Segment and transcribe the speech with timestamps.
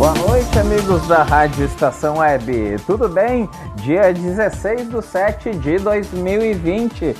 [0.00, 2.76] Boa noite, amigos da Rádio Estação Web.
[2.86, 3.46] Tudo bem?
[3.74, 7.14] Dia 16 de 7 de 2020.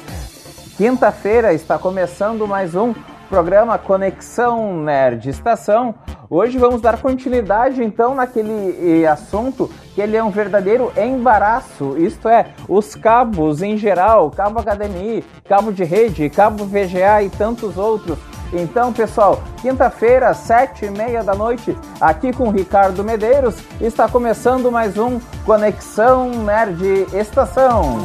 [0.78, 2.94] Quinta-feira está começando mais um
[3.28, 5.94] programa Conexão Nerd Estação.
[6.30, 12.46] Hoje vamos dar continuidade então naquele assunto que ele é um verdadeiro embaraço, isto é,
[12.66, 18.16] os cabos em geral, cabo HDMI, cabo de rede, cabo VGA e tantos outros
[18.52, 24.98] então, pessoal, quinta-feira, sete e meia da noite, aqui com Ricardo Medeiros, está começando mais
[24.98, 27.98] um Conexão Nerd Estação.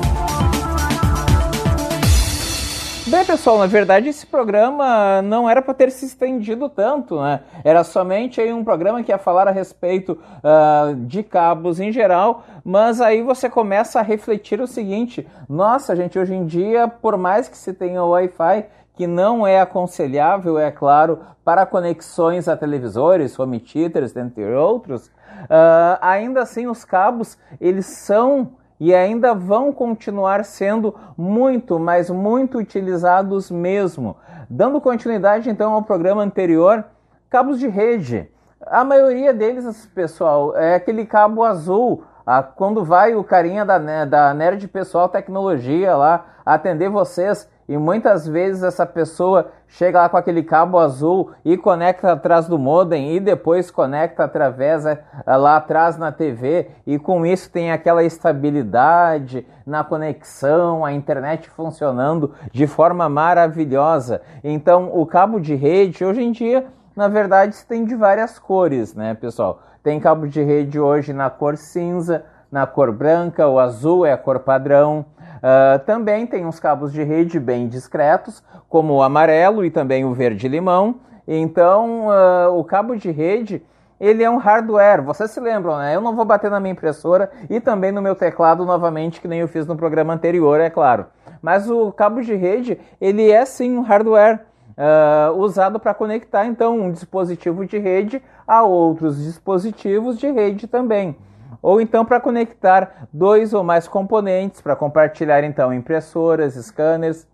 [3.07, 7.41] Bem, pessoal, na verdade esse programa não era para ter se estendido tanto, né?
[7.63, 12.43] Era somente aí um programa que ia falar a respeito uh, de cabos em geral,
[12.63, 17.47] mas aí você começa a refletir o seguinte: nossa, gente, hoje em dia, por mais
[17.47, 18.65] que se tenha Wi-Fi,
[18.95, 25.97] que não é aconselhável, é claro, para conexões a televisores, home theaters, entre outros, uh,
[26.01, 33.49] ainda assim os cabos eles são e ainda vão continuar sendo muito, mas muito utilizados
[33.49, 34.17] mesmo.
[34.49, 36.83] Dando continuidade então ao programa anterior,
[37.29, 38.29] cabos de rede.
[38.65, 42.03] A maioria deles, pessoal, é aquele cabo azul.
[42.25, 48.27] Ah, quando vai o carinha da, da Nerd Pessoal Tecnologia lá atender vocês, e muitas
[48.27, 53.19] vezes essa pessoa chega lá com aquele cabo azul e conecta atrás do modem e
[53.19, 59.83] depois conecta através é, lá atrás na TV e com isso tem aquela estabilidade na
[59.83, 64.21] conexão, a internet funcionando de forma maravilhosa.
[64.43, 69.15] Então, o cabo de rede hoje em dia, na verdade, tem de várias cores, né,
[69.15, 69.59] pessoal?
[69.81, 74.17] Tem cabo de rede hoje na cor cinza, na cor branca, o azul é a
[74.17, 75.05] cor padrão.
[75.45, 80.11] Uh, também tem uns cabos de rede bem discretos, como o amarelo e também o
[80.11, 80.95] verde-limão.
[81.27, 83.61] Então, uh, o cabo de rede
[83.99, 85.03] ele é um hardware.
[85.03, 85.95] Vocês se lembram, né?
[85.95, 89.41] Eu não vou bater na minha impressora e também no meu teclado novamente, que nem
[89.41, 91.05] eu fiz no programa anterior, é claro.
[91.43, 94.39] Mas o cabo de rede, ele é sim um hardware
[94.75, 101.15] uh, usado para conectar então um dispositivo de rede a outros dispositivos de rede também
[101.65, 107.27] ou então para conectar dois ou mais componentes para compartilhar então impressoras, scanners.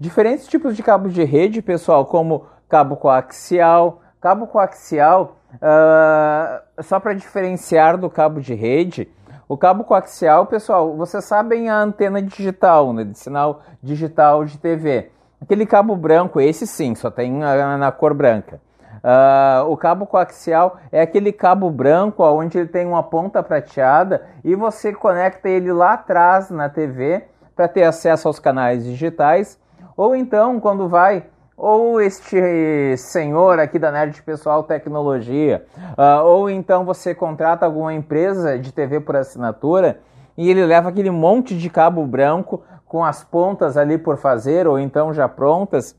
[0.00, 4.00] Diferentes tipos de cabos de rede, pessoal, como cabo coaxial.
[4.18, 9.12] Cabo coaxial, uh, só para diferenciar do cabo de rede,
[9.46, 15.10] o cabo coaxial, pessoal, vocês sabem a antena digital, né, de sinal digital de TV.
[15.38, 18.58] Aquele cabo branco, esse sim, só tem na cor branca.
[19.04, 24.54] Uh, o cabo coaxial é aquele cabo branco onde ele tem uma ponta prateada e
[24.54, 29.60] você conecta ele lá atrás na TV para ter acesso aos canais digitais.
[29.94, 35.66] Ou então, quando vai, ou este senhor aqui da Nerd Pessoal Tecnologia,
[35.98, 40.00] uh, ou então você contrata alguma empresa de TV por assinatura
[40.34, 44.78] e ele leva aquele monte de cabo branco com as pontas ali por fazer, ou
[44.78, 45.92] então já prontas.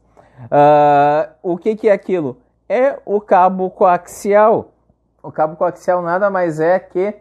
[0.45, 2.38] Uh, o que, que é aquilo?
[2.67, 4.71] É o cabo coaxial.
[5.21, 7.15] O cabo coaxial nada mais é que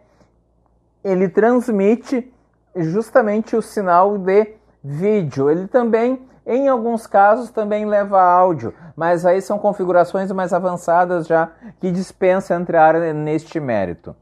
[1.03, 2.31] ele transmite
[2.75, 5.49] justamente o sinal de vídeo.
[5.49, 11.51] Ele também, em alguns casos, também leva áudio, mas aí são configurações mais avançadas já
[11.79, 14.15] que dispensa entrar neste mérito.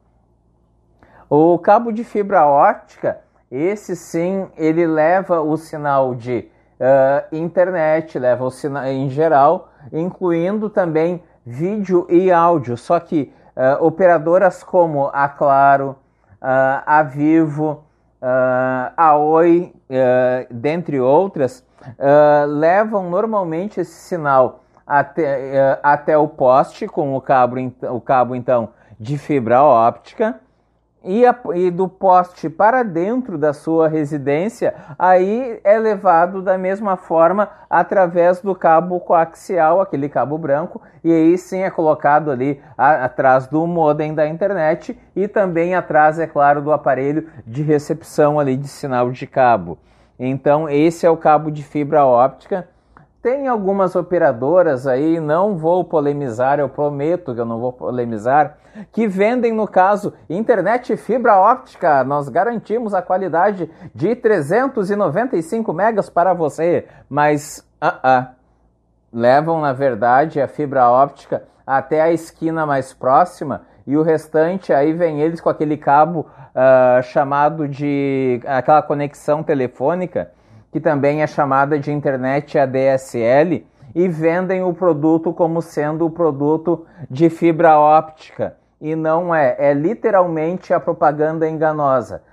[1.29, 3.19] O cabo de fibra óptica,
[3.49, 6.47] esse sim, ele leva o sinal de
[6.79, 12.77] uh, internet, leva o sinal em geral, incluindo também vídeo e áudio.
[12.77, 15.95] Só que uh, operadoras como a Claro,
[16.41, 17.83] uh, a Vivo,
[18.95, 19.73] a Oi,
[20.49, 21.61] dentre outras,
[22.47, 27.57] levam normalmente esse sinal até, até o poste com o cabo,
[27.91, 30.39] o cabo então de fibra óptica
[31.03, 36.95] e, a, e, do poste para dentro da sua residência, aí é levado da mesma
[36.95, 43.05] forma através do cabo coaxial, aquele cabo branco, e aí sim é colocado ali a,
[43.05, 48.55] atrás do modem da internet e também atrás, é claro, do aparelho de recepção ali
[48.55, 49.77] de sinal de cabo.
[50.17, 52.67] Então, esse é o cabo de fibra óptica.
[53.23, 58.57] Tem algumas operadoras aí, não vou polemizar, eu prometo que eu não vou polemizar,
[58.91, 62.03] que vendem, no caso, internet fibra óptica.
[62.03, 68.27] Nós garantimos a qualidade de 395 megas para você, mas uh -uh.
[69.13, 74.91] levam, na verdade, a fibra óptica até a esquina mais próxima e o restante aí
[74.91, 80.29] vem eles com aquele cabo uh, chamado de aquela conexão telefônica
[80.73, 86.87] que também é chamada de internet ADSL, e vendem o produto como sendo o produto
[87.07, 88.57] de fibra óptica.
[88.81, 92.23] E não é, é literalmente a propaganda enganosa.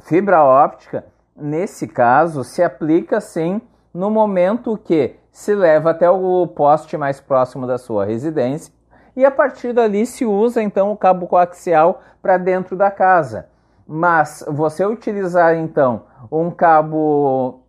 [0.00, 3.58] Fibra óptica, nesse caso, se aplica sim
[3.92, 8.70] no momento que se leva até o poste mais próximo da sua residência
[9.16, 13.46] e a partir dali se usa então o cabo coaxial para dentro da casa.
[13.86, 17.62] Mas você utilizar então um cabo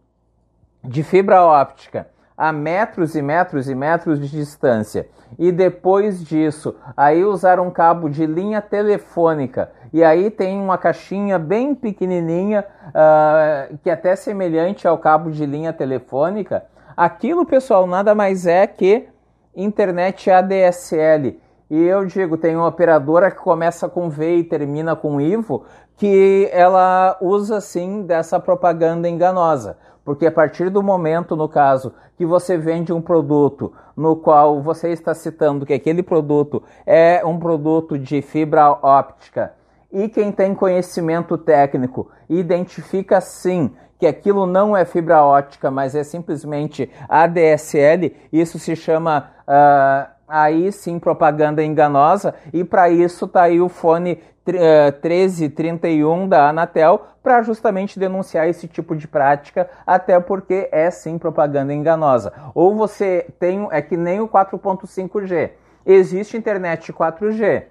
[0.83, 2.07] de fibra óptica
[2.39, 5.09] a metros e metros e metros de distância.
[5.37, 9.69] E depois disso aí usar um cabo de linha telefônica.
[9.91, 15.45] E aí tem uma caixinha bem pequenininha uh, que é até semelhante ao cabo de
[15.45, 16.63] linha telefônica.
[16.95, 19.09] Aquilo pessoal nada mais é que
[19.53, 21.37] internet ADSL
[21.69, 25.65] e eu digo, tem uma operadora que começa com V e termina com Ivo,
[25.97, 29.77] que ela usa sim dessa propaganda enganosa.
[30.09, 34.89] Porque a partir do momento, no caso, que você vende um produto no qual você
[34.89, 39.53] está citando que aquele produto é um produto de fibra óptica
[39.93, 46.03] e quem tem conhecimento técnico identifica sim que aquilo não é fibra óptica, mas é
[46.03, 53.59] simplesmente ADSL, isso se chama uh, aí sim propaganda enganosa e para isso tá aí
[53.59, 60.89] o fone 1331 da Anatel para justamente denunciar esse tipo de prática, até porque é
[60.89, 62.31] sim propaganda enganosa.
[62.55, 65.51] Ou você tem, é que nem o 4.5G.
[65.85, 67.63] Existe internet 4G.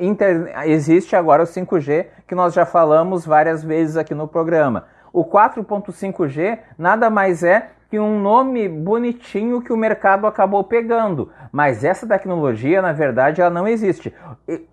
[0.00, 4.86] Inter, existe agora o 5G, que nós já falamos várias vezes aqui no programa.
[5.12, 11.30] O 4.5G nada mais é um nome bonitinho que o mercado acabou pegando.
[11.50, 14.14] Mas essa tecnologia, na verdade, ela não existe.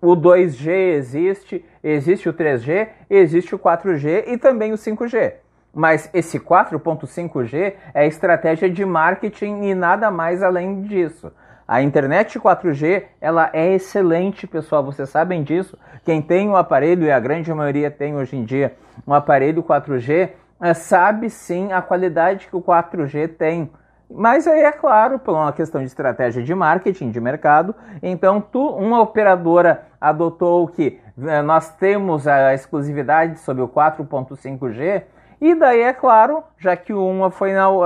[0.00, 5.34] O 2G existe, existe o 3G, existe o 4G e também o 5G.
[5.72, 11.32] Mas esse 4.5G é estratégia de marketing e nada mais além disso.
[11.70, 15.78] A internet 4G, ela é excelente, pessoal, vocês sabem disso.
[16.04, 18.74] Quem tem um aparelho, e a grande maioria tem hoje em dia,
[19.06, 20.30] um aparelho 4G, é,
[20.74, 23.70] sabe sim a qualidade que o 4G tem.
[24.10, 28.66] Mas aí é claro, por uma questão de estratégia de marketing, de mercado, então tu,
[28.70, 35.04] uma operadora adotou que é, nós temos a exclusividade sobre o 4.5G,
[35.40, 37.82] e daí é claro, já que uma foi na, uh,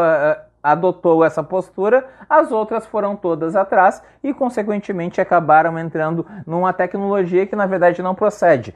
[0.62, 7.55] adotou essa postura, as outras foram todas atrás e consequentemente acabaram entrando numa tecnologia que
[7.55, 8.75] na verdade não procede.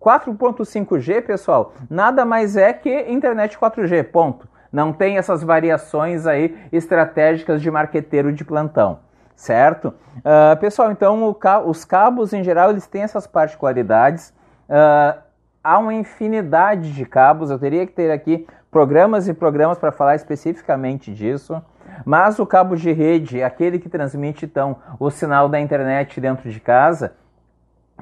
[0.00, 4.48] 4.5G, pessoal, nada mais é que internet 4G, ponto.
[4.72, 9.00] Não tem essas variações aí estratégicas de marqueteiro de plantão,
[9.36, 9.92] certo?
[10.18, 14.30] Uh, pessoal, então ca os cabos em geral eles têm essas particularidades.
[14.68, 15.20] Uh,
[15.62, 20.14] há uma infinidade de cabos, eu teria que ter aqui programas e programas para falar
[20.14, 21.60] especificamente disso.
[22.04, 26.60] Mas o cabo de rede, aquele que transmite então o sinal da internet dentro de
[26.60, 27.12] casa,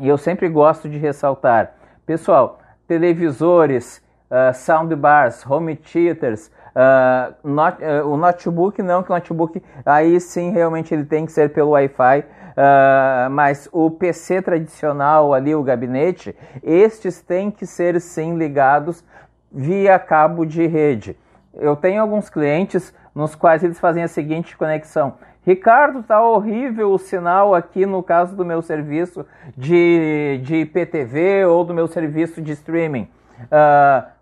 [0.00, 1.77] e eu sempre gosto de ressaltar,
[2.08, 4.00] Pessoal, televisores,
[4.30, 10.50] uh, soundbars, home theaters, uh, not, uh, o notebook não, que o notebook aí sim
[10.50, 16.34] realmente ele tem que ser pelo Wi-Fi, uh, mas o PC tradicional ali, o gabinete,
[16.62, 19.04] estes têm que ser sim ligados
[19.52, 21.14] via cabo de rede.
[21.52, 25.18] Eu tenho alguns clientes nos quais eles fazem a seguinte conexão.
[25.48, 29.24] Ricardo, tá horrível o sinal aqui no caso do meu serviço
[29.56, 33.08] de, de IPTV ou do meu serviço de streaming.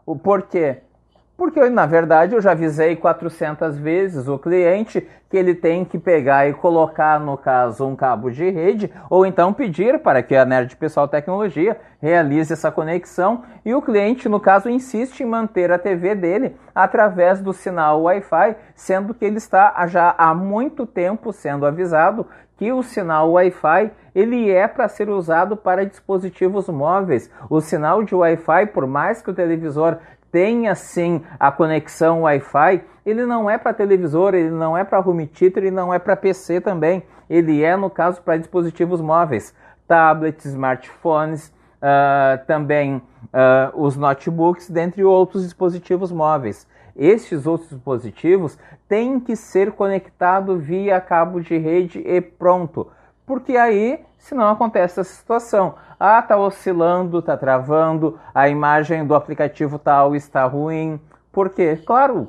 [0.06, 0.82] Uh, por quê?
[1.36, 6.48] Porque, na verdade, eu já avisei 400 vezes o cliente que ele tem que pegar
[6.48, 10.74] e colocar, no caso, um cabo de rede, ou então pedir para que a Nerd
[10.76, 13.42] Pessoal Tecnologia realize essa conexão.
[13.64, 18.56] E o cliente, no caso, insiste em manter a TV dele através do sinal Wi-Fi,
[18.74, 22.26] sendo que ele está já há muito tempo sendo avisado
[22.56, 27.30] que o sinal Wi-Fi ele é para ser usado para dispositivos móveis.
[27.50, 29.98] O sinal de Wi-Fi, por mais que o televisor
[30.32, 35.26] tenha sim a conexão Wi-Fi, ele não é para televisor, ele não é para home
[35.26, 37.02] theater, ele não é para PC também.
[37.28, 39.54] Ele é, no caso, para dispositivos móveis,
[39.86, 43.02] tablets, smartphones, uh, também uh,
[43.74, 46.66] os notebooks, dentre outros dispositivos móveis.
[46.96, 52.88] Estes outros dispositivos têm que ser conectados via cabo de rede e pronto.
[53.26, 59.14] Porque aí, se não acontece essa situação, ah, tá oscilando, tá travando, a imagem do
[59.14, 61.00] aplicativo tal está ruim.
[61.32, 62.26] Porque, claro,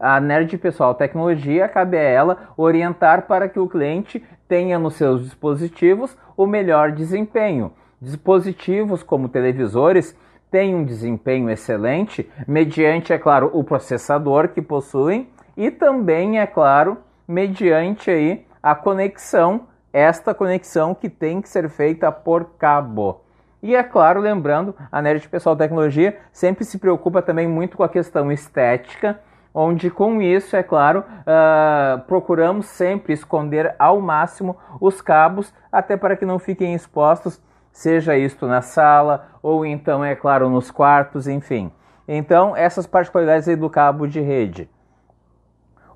[0.00, 5.24] a Nerd Pessoal Tecnologia cabe a ela orientar para que o cliente tenha nos seus
[5.24, 7.72] dispositivos o melhor desempenho.
[8.00, 10.16] Dispositivos como televisores
[10.52, 16.98] têm um desempenho excelente, mediante, é claro, o processador que possuem e também, é claro,
[17.26, 23.22] mediante aí a conexão, esta conexão que tem que ser feita por cabo.
[23.62, 27.88] E é claro, lembrando, a Nerd Pessoal Tecnologia sempre se preocupa também muito com a
[27.88, 29.20] questão estética,
[29.54, 36.16] onde com isso, é claro, uh, procuramos sempre esconder ao máximo os cabos, até para
[36.16, 37.40] que não fiquem expostos
[37.72, 41.72] seja isto na sala ou então, é claro, nos quartos, enfim.
[42.06, 44.68] Então, essas particularidades aí do cabo de rede.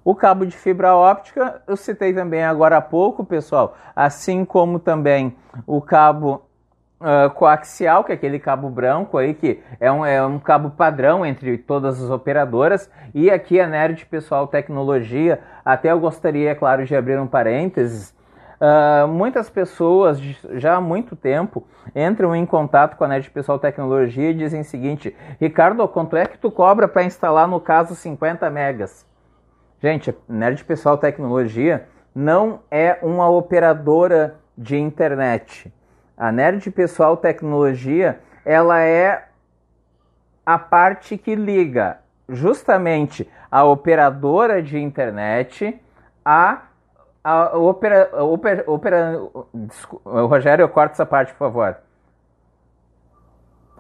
[0.05, 5.37] O cabo de fibra óptica eu citei também agora há pouco, pessoal, assim como também
[5.67, 6.47] o cabo
[7.01, 11.27] uh, coaxial, que é aquele cabo branco aí, que é um, é um cabo padrão
[11.27, 12.91] entre todas as operadoras.
[13.15, 18.15] E aqui a Nerd Pessoal Tecnologia, até eu gostaria, é claro, de abrir um parênteses,
[18.59, 20.19] Uh, muitas pessoas
[20.55, 24.65] já há muito tempo entram em contato com a Net Pessoal Tecnologia e dizem o
[24.65, 29.07] seguinte: Ricardo, quanto é que tu cobra para instalar no caso 50 megas?
[29.83, 35.71] Gente, a Nerd Pessoal Tecnologia não é uma operadora de internet.
[36.17, 39.29] A Nerd Pessoal Tecnologia ela é
[40.47, 45.79] a parte que liga justamente a operadora de internet
[46.25, 46.63] a
[47.27, 49.21] a opera, a opera, opera,
[50.05, 51.77] Rogério, corta essa parte, por favor.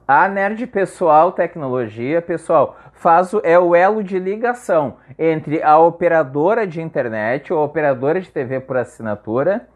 [0.09, 6.67] A Nerd Pessoal Tecnologia, pessoal, faz o, é o elo de ligação entre a operadora
[6.67, 9.69] de internet ou operadora de TV por assinatura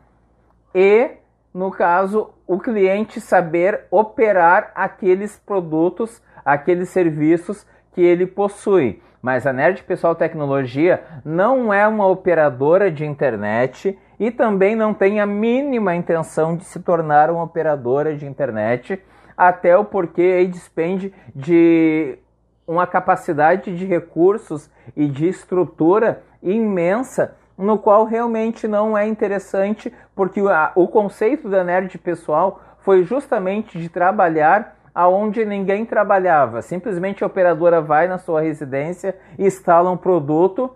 [0.74, 1.12] e,
[1.54, 9.00] no caso, o cliente saber operar aqueles produtos, aqueles serviços que ele possui.
[9.22, 15.20] Mas a Nerd Pessoal Tecnologia não é uma operadora de internet e também não tem
[15.20, 19.02] a mínima intenção de se tornar uma operadora de internet,
[19.36, 22.18] até o porquê aí despende de
[22.66, 30.40] uma capacidade de recursos e de estrutura imensa, no qual realmente não é interessante, porque
[30.74, 36.62] o conceito da Nerd Pessoal foi justamente de trabalhar aonde ninguém trabalhava.
[36.62, 40.70] Simplesmente a operadora vai na sua residência, instala um produto,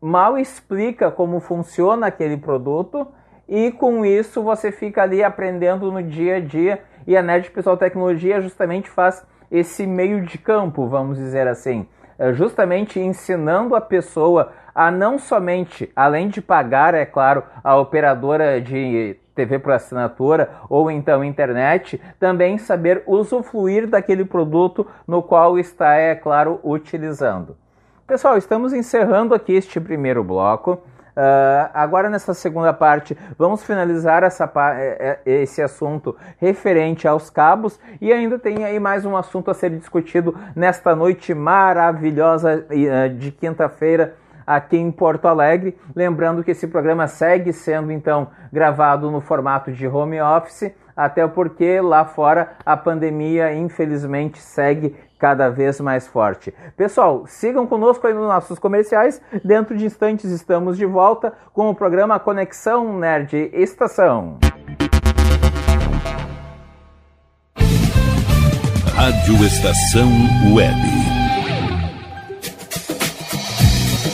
[0.00, 3.06] mal explica como funciona aquele produto
[3.48, 7.76] e com isso você fica ali aprendendo no dia a dia e a Nerd Pessoal
[7.76, 11.86] Tecnologia justamente faz esse meio de campo, vamos dizer assim,
[12.18, 18.60] é justamente ensinando a pessoa a não somente, além de pagar, é claro, a operadora
[18.60, 25.94] de TV por assinatura ou então internet, também saber usufruir daquele produto no qual está,
[25.94, 27.56] é claro, utilizando.
[28.06, 30.80] Pessoal, estamos encerrando aqui este primeiro bloco.
[31.16, 37.80] Uh, agora, nessa segunda parte, vamos finalizar essa, é, é, esse assunto referente aos cabos
[38.02, 43.30] e ainda tem aí mais um assunto a ser discutido nesta noite maravilhosa uh, de
[43.30, 44.14] quinta-feira
[44.46, 45.76] aqui em Porto Alegre.
[45.94, 51.80] Lembrando que esse programa segue sendo então gravado no formato de home office, até porque
[51.80, 56.54] lá fora a pandemia infelizmente segue cada vez mais forte.
[56.76, 59.20] Pessoal, sigam conosco aí nos nossos comerciais.
[59.44, 64.38] Dentro de instantes estamos de volta com o programa Conexão Nerd Estação.
[68.94, 70.08] Rádio Estação
[70.54, 71.05] Web.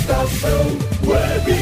[0.00, 0.60] Estação
[1.06, 1.52] Web.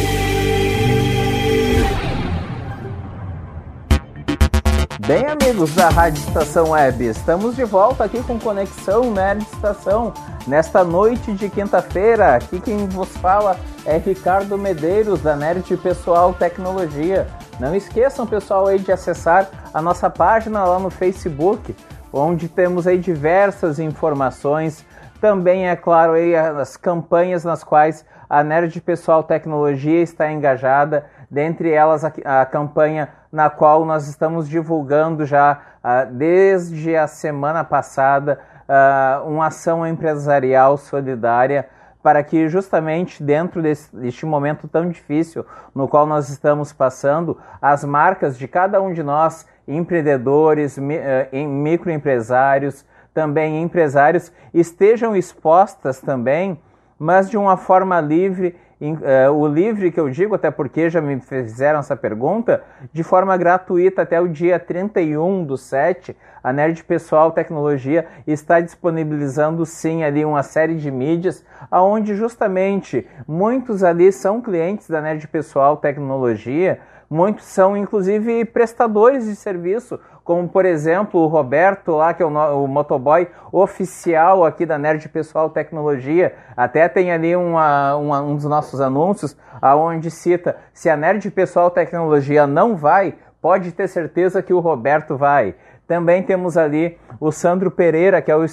[5.04, 10.14] Bem, amigos da Rádio Estação Web, estamos de volta aqui com Conexão Nerd Estação.
[10.46, 17.26] Nesta noite de quinta-feira, aqui quem vos fala é Ricardo Medeiros, da Nerd Pessoal Tecnologia.
[17.58, 21.74] Não esqueçam, pessoal, aí de acessar a nossa página lá no Facebook,
[22.12, 24.86] onde temos aí diversas informações
[25.20, 31.70] também, é claro, aí as campanhas nas quais a Nerd Pessoal Tecnologia está engajada, dentre
[31.70, 38.38] elas a, a campanha na qual nós estamos divulgando já uh, desde a semana passada
[38.68, 41.68] uh, uma ação empresarial solidária
[42.02, 47.84] para que justamente dentro desse, deste momento tão difícil no qual nós estamos passando, as
[47.84, 56.60] marcas de cada um de nós, empreendedores, mi, uh, microempresários, também empresários estejam expostas também,
[56.98, 58.56] mas de uma forma livre.
[58.80, 63.36] Uh, o livre que eu digo, até porque já me fizeram essa pergunta, de forma
[63.36, 70.24] gratuita até o dia 31 do 7, a Nerd Pessoal Tecnologia está disponibilizando sim ali
[70.24, 76.78] uma série de mídias, aonde justamente muitos ali são clientes da Nerd Pessoal Tecnologia,
[77.10, 82.28] muitos são inclusive prestadores de serviço, como por exemplo o Roberto lá, que é o,
[82.28, 88.44] o, motoboy oficial aqui da Nerd Pessoal Tecnologia, até tem ali uma, uma, um dos
[88.44, 94.52] nossos anúncios, aonde cita, se a Nerd Pessoal Tecnologia não vai, pode ter certeza que
[94.52, 95.54] o Roberto vai.
[95.86, 98.44] Também temos ali o Sandro Pereira, que é o,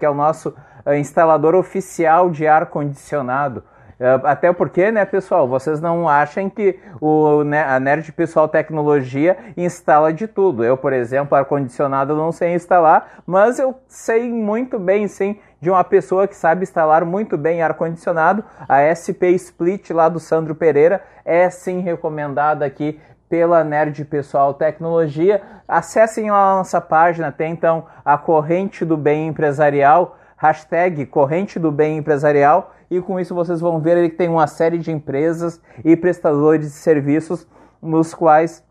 [0.00, 0.52] que é o nosso
[0.84, 3.62] eh, instalador oficial de ar-condicionado.
[4.00, 9.36] É, até porque, né, pessoal, vocês não achem que o, né, a Nerd Pessoal Tecnologia
[9.58, 10.64] instala de tudo.
[10.64, 15.84] Eu, por exemplo, ar-condicionado não sei instalar, mas eu sei muito bem, sim, de uma
[15.84, 18.42] pessoa que sabe instalar muito bem ar-condicionado.
[18.66, 25.42] A SP Split lá do Sandro Pereira é sim recomendada aqui pela Nerd Pessoal Tecnologia.
[25.68, 31.70] Acessem lá a nossa página, tem então a corrente do bem empresarial, hashtag corrente do
[31.70, 35.94] bem empresarial e com isso vocês vão ver que tem uma série de empresas e
[35.94, 37.46] prestadores de serviços
[37.82, 38.64] nos quais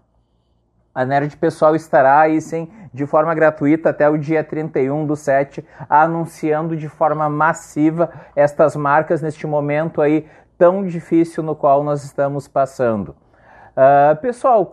[0.96, 5.64] a Nerd Pessoal estará aí sim de forma gratuita até o dia 31 do 7,
[5.88, 10.28] anunciando de forma massiva estas marcas neste momento aí
[10.58, 13.16] tão difícil no qual nós estamos passando.
[13.78, 14.70] Uh, pessoal,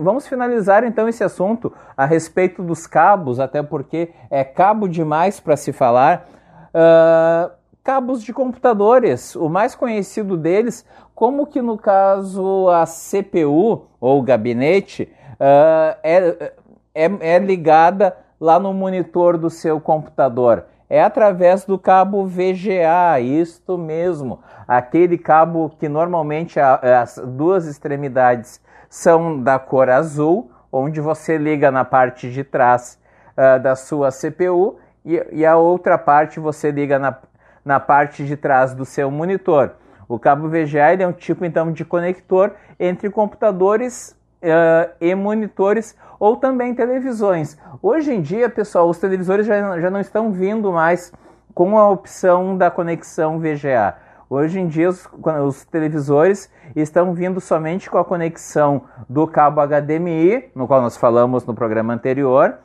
[0.00, 5.58] vamos finalizar então esse assunto a respeito dos cabos, até porque é cabo demais para
[5.58, 6.26] se falar.
[6.74, 7.50] Uh,
[7.82, 15.10] cabos de computadores, o mais conhecido deles, como que no caso a CPU ou gabinete
[15.34, 16.52] uh, é,
[16.94, 20.66] é, é ligada lá no monitor do seu computador.
[20.90, 29.42] É através do cabo VGA, isto mesmo, aquele cabo que normalmente as duas extremidades são
[29.42, 32.98] da cor azul, onde você liga na parte de trás
[33.36, 34.76] uh, da sua CPU
[35.08, 37.16] e, e, a outra parte você liga na,
[37.64, 39.72] na parte de trás do seu monitor.
[40.06, 46.36] O cabo VGA é um tipo então de conector entre computadores uh, e monitores ou
[46.36, 47.56] também televisões.
[47.82, 51.12] Hoje em dia, pessoal, os televisores já, já não estão vindo mais
[51.54, 53.96] com a opção da conexão VGA.
[54.30, 55.08] Hoje em dia, os,
[55.46, 61.46] os, televisores estão vindo somente com a conexão do cabo HDMI, no qual nós falamos
[61.46, 62.58] no programa anterior,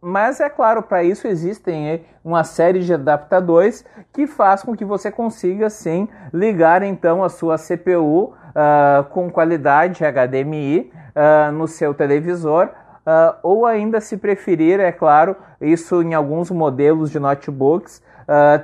[0.00, 5.10] mas é claro, para isso existem uma série de adaptadores que faz com que você
[5.10, 11.66] consiga sim ligar então a sua CPU uh, ah, com qualidade HDMI uh, ah, no
[11.66, 12.68] seu televisor.
[13.06, 18.02] Uh, ou ainda, se preferir, é claro, isso em alguns modelos de notebooks,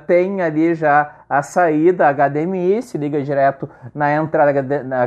[0.05, 4.53] tem ali já a saída HDMI, se liga direto na entrada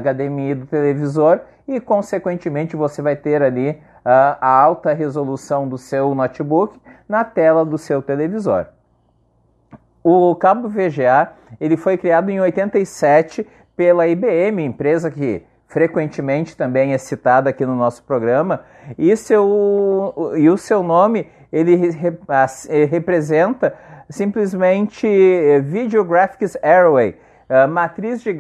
[0.01, 1.39] HDMI do televisor
[1.69, 7.77] e, consequentemente, você vai ter ali a alta resolução do seu notebook na tela do
[7.77, 8.67] seu televisor.
[10.03, 16.99] O cabo VGA ele foi criado em 87 pela IBM, empresa que frequentemente também é
[16.99, 18.63] citada aqui no nosso programa,
[18.97, 21.77] e, seu, e o seu nome ele
[22.91, 23.75] representa
[24.09, 25.07] simplesmente
[25.65, 27.17] Video Graphics Airway,
[27.49, 28.37] uh, matriz de,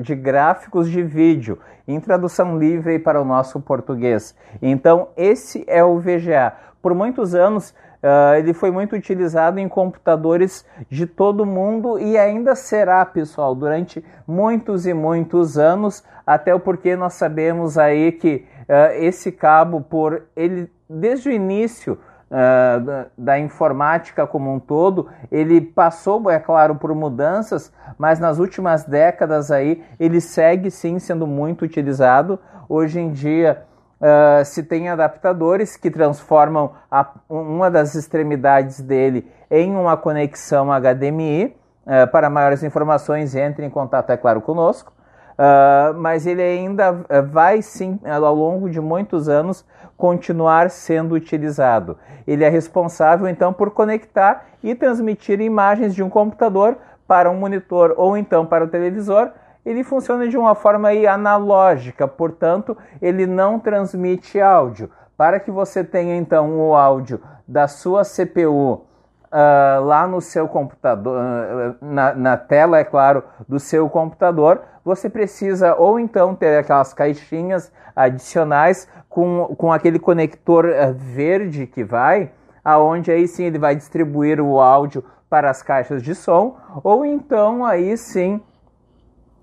[0.00, 4.34] de gráficos de vídeo, em tradução livre para o nosso português.
[4.60, 6.52] Então, esse é o VGA.
[6.82, 7.70] Por muitos anos,
[8.02, 14.04] uh, ele foi muito utilizado em computadores de todo mundo e ainda será, pessoal, durante
[14.26, 20.70] muitos e muitos anos, até porque nós sabemos aí que uh, esse cabo, por ele
[20.88, 21.98] desde o início
[22.30, 28.38] uh, da, da, informática como um todo, ele passou, é claro, por mudanças, mas nas
[28.38, 32.38] últimas décadas aí ele segue sim sendo muito utilizado.
[32.68, 33.62] Hoje em dia
[34.00, 41.56] uh, se tem adaptadores que transformam a, uma das extremidades dele em uma conexão HDMI.
[41.86, 44.92] Uh, para maiores informações, entre em contato, é claro, conosco.
[45.38, 46.90] Uh, mas ele ainda
[47.30, 49.64] vai sim, ao longo de muitos anos,
[49.96, 51.96] continuar sendo utilizado.
[52.26, 57.94] Ele é responsável então por conectar e transmitir imagens de um computador para um monitor
[57.96, 59.30] ou então para o televisor.
[59.64, 64.90] Ele funciona de uma forma aí analógica, portanto, ele não transmite áudio.
[65.16, 68.88] Para que você tenha então o áudio da sua CPU
[69.30, 75.10] Uh, lá no seu computador, uh, na, na, tela, é claro, do seu computador, você
[75.10, 82.32] precisa ou então ter aquelas caixinhas adicionais com, com aquele conector uh, verde que vai,
[82.64, 87.66] aonde aí sim ele vai distribuir o áudio para as caixas de som, ou então
[87.66, 88.40] aí sim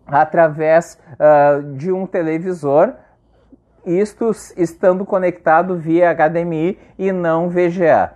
[0.07, 0.99] através
[1.73, 2.93] de um televisor,
[3.85, 8.13] isto estando conectado via HDMI e não VGA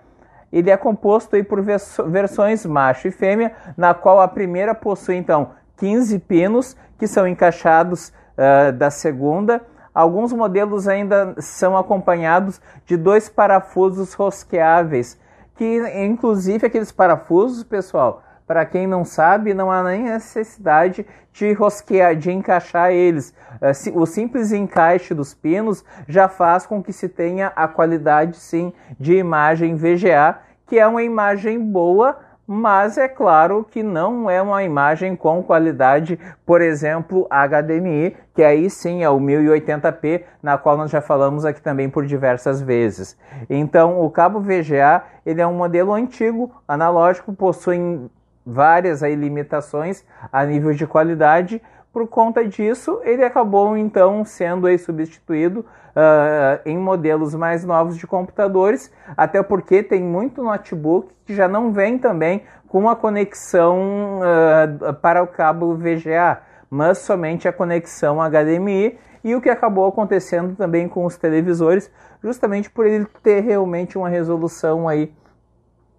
[0.51, 5.51] ele é composto aí por versões macho e fêmea, na qual a primeira possui então
[5.77, 9.61] 15 pinos que são encaixados uh, da segunda.
[9.93, 15.19] Alguns modelos ainda são acompanhados de dois parafusos rosqueáveis,
[15.55, 22.15] que inclusive aqueles parafusos, pessoal, para quem não sabe, não há nem necessidade de rosquear,
[22.15, 23.31] de encaixar eles.
[23.61, 28.73] Eh, o simples encaixe dos pinos já faz com que se tenha a qualidade, sim,
[28.99, 34.63] de imagem VGA, que é uma imagem boa, mas é claro que não é uma
[34.63, 40.89] imagem com qualidade, por exemplo, HDMI, que aí sim é o 1080p, na qual nós
[40.89, 43.15] já falamos aqui também por diversas vezes.
[43.47, 48.09] Então, o cabo VGA, ele é um modelo antigo, analógico, possui
[48.45, 51.61] várias aí limitações a nível de qualidade.
[51.91, 58.05] Por conta disso, ele acabou então sendo aí substituído uh, em modelos mais novos de
[58.05, 64.93] computadores, até porque tem muito notebook que já não vem também com a conexão uh,
[64.95, 68.97] para o cabo VGA, mas somente a conexão HDMI.
[69.23, 71.91] e o que acabou acontecendo também com os televisores,
[72.23, 75.11] justamente por ele ter realmente uma resolução aí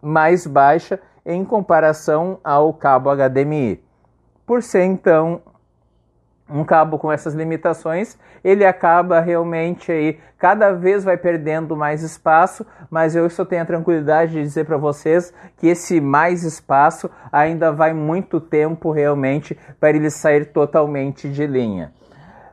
[0.01, 3.83] mais baixa em comparação ao cabo HDMI.
[4.47, 5.43] Por ser então
[6.49, 12.67] um cabo com essas limitações, ele acaba realmente aí cada vez vai perdendo mais espaço,
[12.91, 17.71] mas eu só tenho a tranquilidade de dizer para vocês que esse mais espaço ainda
[17.71, 21.93] vai muito tempo realmente para ele sair totalmente de linha.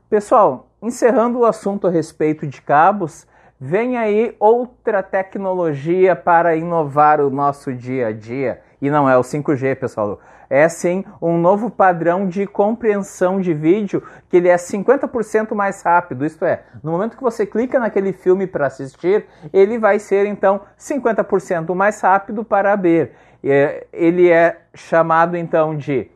[0.09, 3.25] Pessoal, encerrando o assunto a respeito de cabos,
[3.59, 9.21] vem aí outra tecnologia para inovar o nosso dia a dia, e não é o
[9.21, 15.53] 5G, pessoal é sim um novo padrão de compreensão de vídeo que ele é 50%
[15.53, 16.25] mais rápido.
[16.25, 20.61] Isto é, no momento que você clica naquele filme para assistir, ele vai ser então
[20.79, 23.13] 50% mais rápido para ver.
[23.91, 26.09] Ele é chamado então de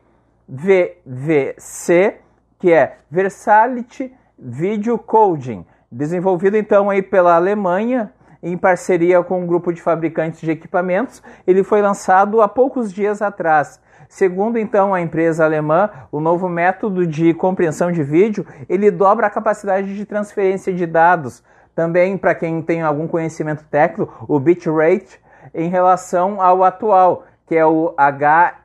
[0.48, 2.16] VVC,
[2.58, 9.72] que é Versatility Video Coding, desenvolvido então aí pela Alemanha em parceria com um grupo
[9.72, 11.22] de fabricantes de equipamentos.
[11.46, 13.80] Ele foi lançado há poucos dias atrás
[14.12, 19.30] Segundo então a empresa alemã, o novo método de compreensão de vídeo, ele dobra a
[19.30, 21.42] capacidade de transferência de dados.
[21.74, 25.18] Também para quem tem algum conhecimento técnico, o bitrate
[25.54, 27.94] em relação ao atual, que é o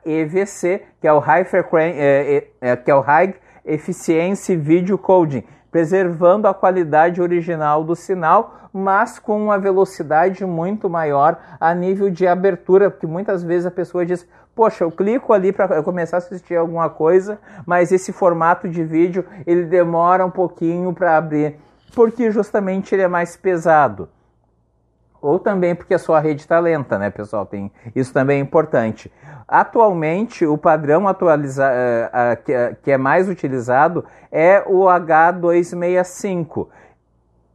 [0.04, 1.46] HEVC, que é o High,
[1.80, 7.94] é, é, é, que é o High Efficiency Video Coding, preservando a qualidade original do
[7.94, 13.70] sinal, mas com uma velocidade muito maior a nível de abertura, porque muitas vezes a
[13.70, 18.68] pessoa diz: poxa, eu clico ali para começar a assistir alguma coisa, mas esse formato
[18.68, 21.56] de vídeo ele demora um pouquinho para abrir,
[21.94, 24.08] porque justamente ele é mais pesado.
[25.20, 27.44] Ou também porque a sua rede está lenta, né, pessoal?
[27.44, 29.12] Tem, isso também é importante.
[29.46, 36.68] Atualmente, o padrão atualiza, uh, uh, que, é mais utilizado é o H265.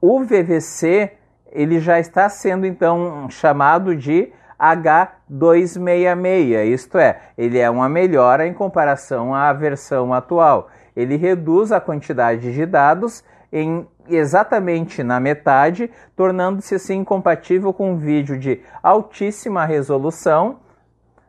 [0.01, 1.11] O VVC
[1.53, 8.53] ele já está sendo então chamado de H266, isto é, ele é uma melhora em
[8.53, 10.69] comparação à versão atual.
[10.95, 17.97] Ele reduz a quantidade de dados em exatamente na metade, tornando-se assim compatível com um
[17.97, 20.59] vídeo de altíssima resolução.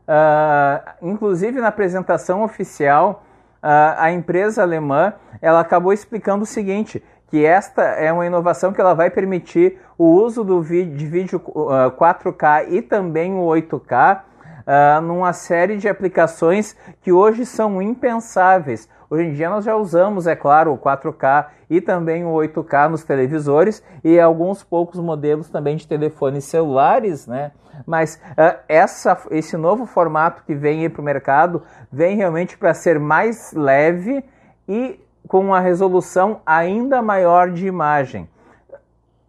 [0.06, 3.24] Uh, inclusive na apresentação oficial,
[3.62, 8.80] uh, a empresa alemã ela acabou explicando o seguinte: que esta é uma inovação que
[8.80, 14.20] ela vai permitir o uso do vídeo, de vídeo uh, 4K e também o 8K
[14.20, 18.88] uh, numa série de aplicações que hoje são impensáveis.
[19.14, 23.04] Hoje em dia nós já usamos, é claro, o 4K e também o 8K nos
[23.04, 27.52] televisores e alguns poucos modelos também de telefones celulares, né?
[27.86, 32.98] Mas uh, essa, esse novo formato que vem para o mercado vem realmente para ser
[32.98, 34.24] mais leve
[34.68, 34.98] e
[35.28, 38.28] com uma resolução ainda maior de imagem.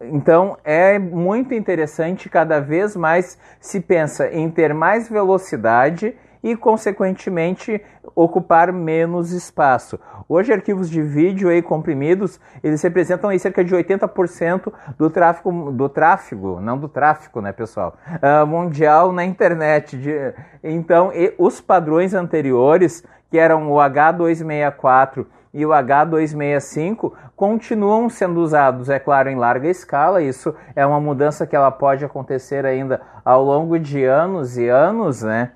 [0.01, 7.81] Então é muito interessante, cada vez mais se pensa em ter mais velocidade e, consequentemente,
[8.15, 9.99] ocupar menos espaço.
[10.29, 15.89] Hoje, arquivos de vídeo aí comprimidos, eles representam aí cerca de 80% do tráfego, do
[15.89, 19.97] tráfego, não do tráfico, né, pessoal, uh, mundial na internet.
[19.97, 28.87] De, então, os padrões anteriores, que eram o H264 e o H265 continuam sendo usados,
[28.87, 30.21] é claro, em larga escala.
[30.21, 35.23] Isso é uma mudança que ela pode acontecer ainda ao longo de anos e anos,
[35.23, 35.49] né?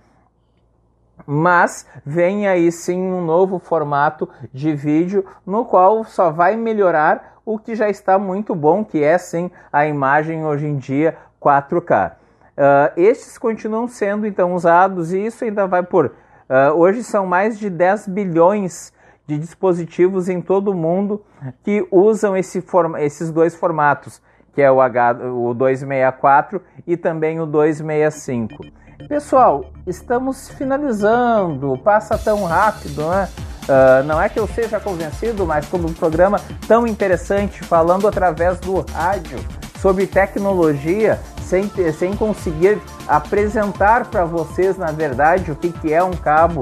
[1.31, 7.59] Mas vem aí sim um novo formato de vídeo no qual só vai melhorar o
[7.59, 12.13] que já está muito bom, que é sim a imagem hoje em dia 4K.
[12.13, 12.15] Uh,
[12.57, 16.07] ah, estes continuam sendo então usados e isso ainda vai por.
[16.07, 18.91] Uh, hoje são mais de 10 bilhões
[19.27, 21.23] de dispositivos em todo o mundo
[21.63, 22.63] que usam esse
[23.01, 24.19] esses dois formatos,
[24.55, 28.79] que é o, H, o 264 e também o 265.
[29.07, 33.29] Pessoal, estamos finalizando, passa tão rápido, né?
[33.63, 38.59] Uh, não é que eu seja convencido, mas como um programa tão interessante, falando através
[38.59, 39.39] do rádio
[39.79, 46.11] sobre tecnologia, sem, sem conseguir apresentar para vocês, na verdade, o que, que é um
[46.11, 46.61] cabo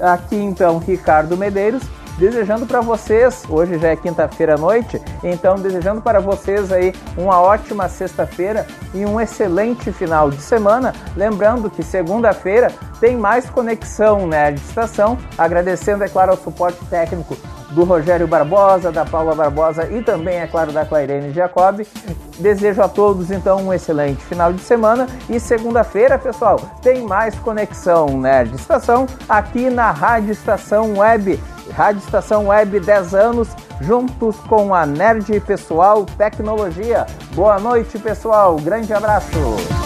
[0.00, 1.82] Aqui então, Ricardo Medeiros
[2.18, 7.40] desejando para vocês, hoje já é quinta-feira à noite, então desejando para vocês aí uma
[7.40, 10.94] ótima sexta-feira e um excelente final de semana.
[11.16, 12.70] Lembrando que segunda-feira
[13.00, 17.36] tem mais conexão né, de estação, agradecendo, é claro, ao suporte técnico
[17.72, 21.86] do Rogério Barbosa, da Paula Barbosa e também, é claro, da Clairene Jacob.
[22.38, 28.06] Desejo a todos, então, um excelente final de semana e segunda-feira, pessoal, tem mais conexão
[28.20, 33.48] Nerd né, Estação aqui na Rádio Estação Web Rádio Estação Web 10 anos,
[33.80, 37.06] juntos com a Nerd Pessoal Tecnologia.
[37.34, 38.56] Boa noite, pessoal.
[38.56, 39.81] Grande abraço.